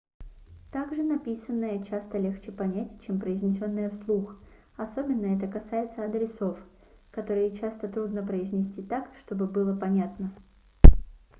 также 0.71 1.03
написанное 1.03 1.83
часто 1.83 2.17
легче 2.17 2.51
понять 2.51 2.87
чем 3.03 3.19
произнесенное 3.19 3.91
вслух 3.91 4.35
особенно 4.75 5.27
это 5.27 5.45
касается 5.47 6.03
адресов 6.03 6.57
которые 7.11 7.55
часто 7.55 7.87
трудно 7.87 8.25
произнести 8.25 8.81
так 8.81 9.11
чтобы 9.23 9.45
было 9.45 9.77
понятно 9.77 10.33